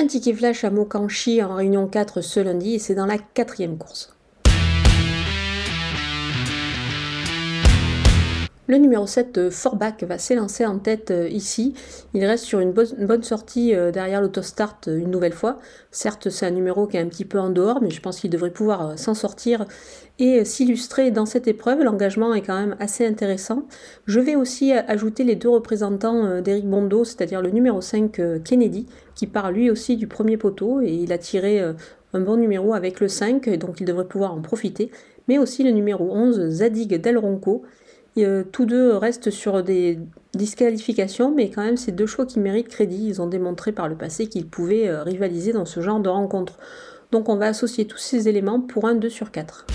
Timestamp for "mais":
17.82-17.90, 35.26-35.38, 41.34-41.50